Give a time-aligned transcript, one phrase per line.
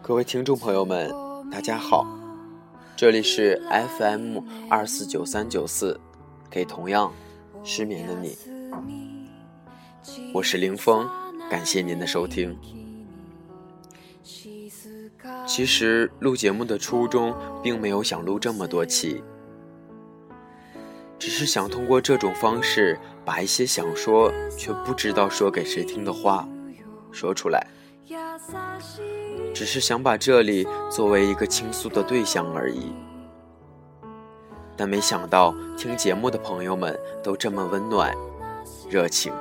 [0.00, 1.12] 各位听众朋友们，
[1.50, 2.06] 大家好，
[2.94, 3.60] 这里是
[3.98, 4.38] FM
[4.70, 5.98] 二四九三九四，
[6.48, 7.12] 给同样
[7.64, 8.38] 失眠的你，
[10.32, 11.04] 我是林峰，
[11.50, 12.56] 感谢您的收听。
[15.44, 19.20] 其实录节目的初衷，并没有想录这么多期，
[21.18, 26.46] 只是想通过这种方式，把一些想说却不知道说给谁听的话
[27.10, 27.66] 说出来。
[29.54, 32.92] 只是想把这里作为一个倾诉的对象而已。
[34.76, 38.12] 但没想到听节目的朋友们都这么温暖、
[38.90, 39.32] 热情。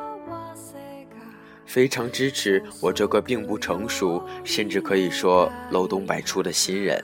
[1.65, 7.03] 非常支持我这个并不成熟，甚至可以说漏洞百出的新人。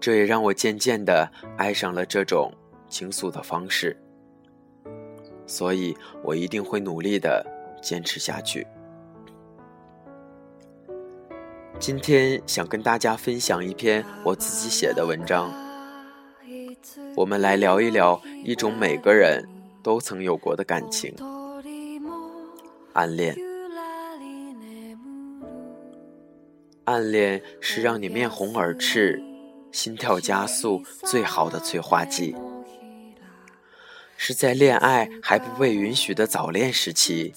[0.00, 2.52] 这也让我渐渐的爱上了这种
[2.88, 3.96] 倾诉的方式，
[5.46, 7.44] 所以我一定会努力的
[7.82, 8.66] 坚持下去。
[11.78, 15.52] 今天想跟大家分享一篇我自己写的文章，
[17.14, 19.46] 我们来聊一聊一种每个人
[19.82, 21.14] 都曾有过的感情。
[22.94, 23.36] 暗恋，
[26.84, 29.22] 暗恋是让你面红耳赤、
[29.70, 32.34] 心跳加速最好的催化剂，
[34.28, 37.32] 是在恋爱还不被允许的早恋时期，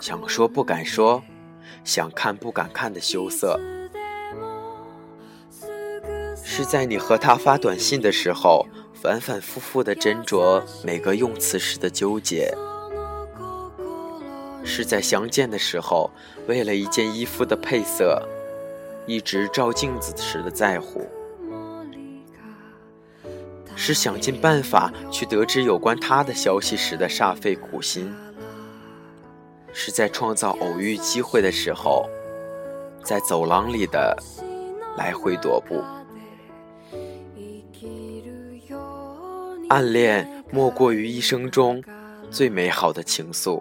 [0.00, 1.22] 想说不敢说，
[1.84, 3.56] 想看不敢看的羞涩，
[6.42, 12.52] 是在你和他发短信的时候，反反复复的斟酌每个用词时的纠结。
[14.64, 16.10] 是在相见的时候，
[16.48, 18.20] 为了一件衣服的配色，
[19.06, 21.02] 一直照镜子时的在乎；
[23.84, 28.06] 是想尽办法去得知有关他的消息时的煞费苦心；
[29.72, 32.08] 是在创造偶遇机会的时候，
[33.02, 34.16] 在走廊里的
[34.96, 35.82] 来回踱步。
[39.68, 41.82] 暗恋莫过于一生中
[42.30, 43.60] 最美好的情愫。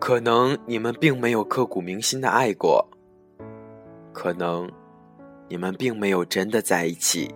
[0.00, 2.84] 可能你们并没有刻骨铭心的爱过，
[4.12, 4.68] 可能
[5.48, 7.32] 你们并没有真的在一起。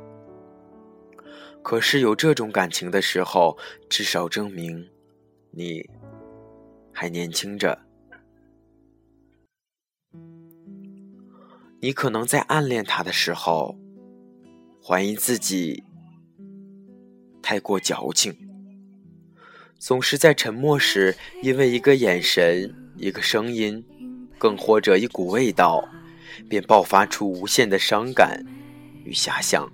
[1.63, 3.57] 可是有这种感情的时候，
[3.89, 4.89] 至少证明
[5.51, 5.89] 你
[6.93, 7.79] 还年轻着。
[11.81, 13.79] 你可能在暗恋他的时候，
[14.83, 15.85] 怀疑自己
[17.41, 18.37] 太过矫情。
[19.79, 23.83] 总是在沉默时，因为一个眼神、一个声音，
[24.39, 25.89] 更或者一股味道，
[26.49, 28.45] 便爆发出无限的伤感
[29.05, 29.71] 与遐想。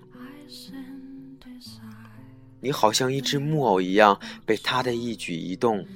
[2.61, 5.87] 你好像一只木偶一样，被他的一举一动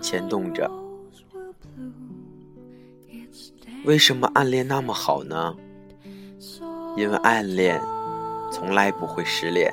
[0.00, 0.70] 牵动着。
[3.84, 5.56] 为什么暗恋那么好呢？
[6.96, 7.80] 因为暗恋
[8.52, 9.72] 从来不会失恋。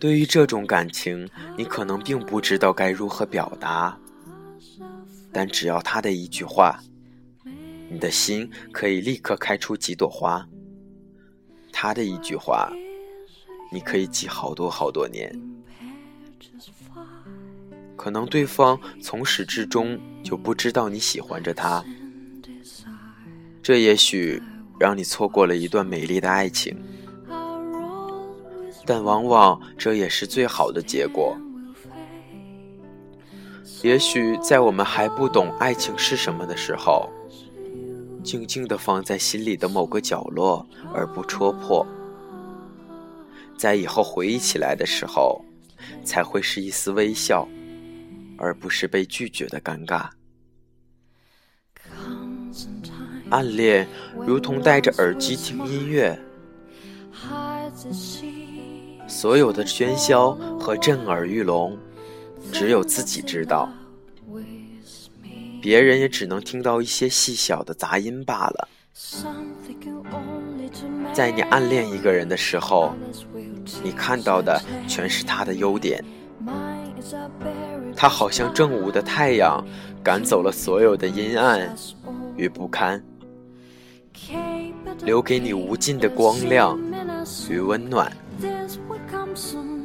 [0.00, 3.98] 对于这种感情，你可能并不知道该如何表达，
[5.32, 6.80] 但只要他的一句话，
[7.90, 10.48] 你的心可以立刻开出几朵花。
[11.72, 12.72] 他的一句话，
[13.70, 15.32] 你可以记好多好多年。
[17.96, 21.84] 可能对方从始至终就不知道你喜欢着他，
[23.62, 24.40] 这也许
[24.78, 26.76] 让你错过了一段美丽的爱情。
[28.86, 31.36] 但往往这也是最好的结果。
[33.82, 37.10] 也许在我们还不懂爱情是什么的时候，
[38.24, 41.86] 静静地放在心里的某个角落而不戳破，
[43.58, 45.44] 在以后回忆起来的时候，
[46.04, 47.46] 才会是一丝微笑，
[48.38, 50.08] 而不是被拒绝的尴尬。
[53.30, 53.86] 暗恋
[54.24, 56.18] 如同戴着耳机听音乐。
[59.08, 61.76] 所有的喧嚣和震耳欲聋，
[62.52, 63.68] 只有自己知道，
[65.60, 68.68] 别人也只能听到一些细小的杂音罢了。
[71.18, 72.94] 在你暗恋一个人的时候，
[73.82, 76.00] 你看到的全是他的优点，
[77.96, 79.66] 他好像正午的太阳，
[80.00, 81.74] 赶走了所有的阴暗
[82.36, 83.02] 与不堪，
[85.02, 86.78] 留给你无尽的光亮
[87.50, 88.16] 与温暖。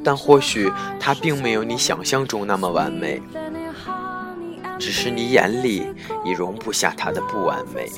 [0.03, 3.19] 但或许他并没有你想象中那么完美，
[4.77, 5.87] 只是你眼里
[6.23, 7.89] 已容不下他的不完美，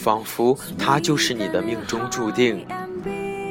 [0.00, 2.66] 仿佛他就是你的命中注定，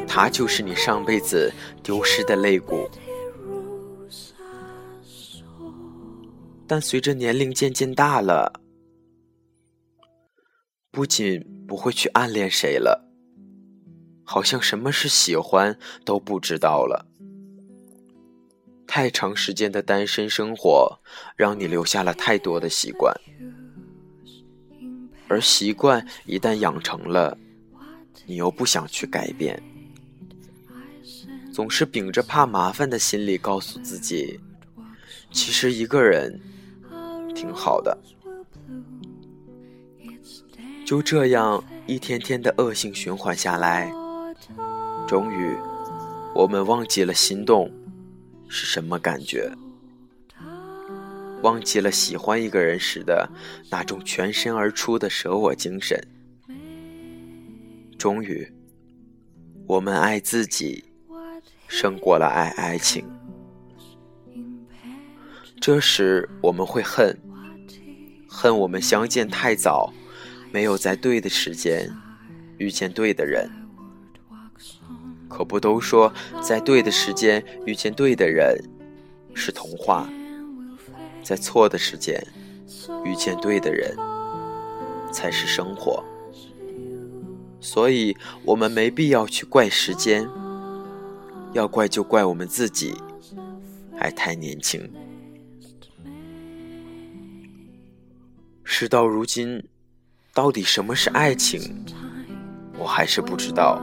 [0.07, 1.53] 他就是你上辈子
[1.83, 2.89] 丢失的肋骨。
[6.65, 8.61] 但随着年龄渐渐大了，
[10.89, 13.07] 不仅不会去暗恋谁了，
[14.23, 17.05] 好像什么是喜欢都不知道了。
[18.87, 20.99] 太长时间的单身生活，
[21.35, 23.15] 让你留下了太多的习惯，
[25.29, 27.37] 而习惯一旦养成了，
[28.25, 29.61] 你又不想去改变，
[31.53, 34.39] 总是秉着怕麻烦的心理告诉自己，
[35.31, 36.39] 其实一个人。
[37.35, 37.97] 挺好的，
[40.85, 43.89] 就这样一天天的恶性循环下来，
[45.07, 45.55] 终于，
[46.35, 47.71] 我们忘记了心动
[48.49, 49.49] 是什么感觉，
[51.41, 53.29] 忘记了喜欢一个人时的
[53.71, 56.01] 那种全身而出的舍我精神，
[57.97, 58.51] 终于，
[59.67, 60.83] 我们爱自己
[61.67, 63.05] 胜过了爱爱情，
[65.61, 67.17] 这时我们会恨。
[68.31, 69.91] 恨我们相见太早，
[70.51, 71.91] 没有在对的时间
[72.57, 73.49] 遇见对的人。
[75.27, 78.55] 可不都说在对的时间遇见对的人
[79.33, 80.07] 是童话，
[81.29, 82.19] 在错的时间
[83.05, 83.95] 遇见对的人
[85.13, 86.03] 才是生活。
[87.61, 90.27] 所以，我们没必要去怪时间，
[91.53, 92.95] 要怪就怪我们自己
[93.95, 94.91] 还太年轻。
[98.63, 99.63] 事到如今，
[100.33, 101.85] 到底什么是爱情，
[102.75, 103.79] 我还是不知道。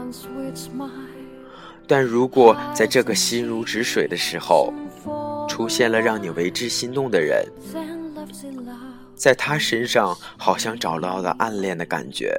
[1.86, 4.74] 但如果在这个心如止水的时候，
[5.56, 7.42] 出现了让你为之心动的人，
[9.14, 12.38] 在他身上好像找到了暗恋的感觉，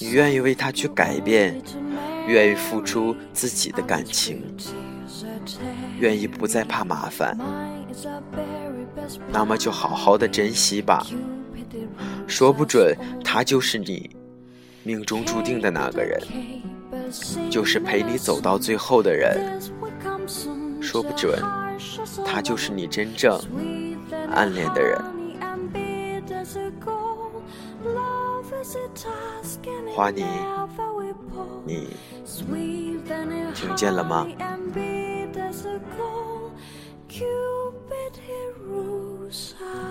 [0.00, 1.60] 你愿意为他去改变，
[2.26, 4.42] 愿意付出自己的感情，
[6.00, 7.36] 愿意不再怕麻烦。
[9.30, 11.06] 那么就好好的珍惜吧，
[12.26, 14.16] 说不准他就是你
[14.82, 16.18] 命中注定的那个人，
[17.50, 19.60] 就是陪你走到最后的人，
[20.88, 21.38] 说不准
[22.24, 23.38] 他就是你真正
[24.32, 24.98] 暗恋的人
[29.94, 30.24] 花妮，
[31.66, 31.90] 你
[33.54, 34.26] 听见了吗
[38.66, 39.87] rules her.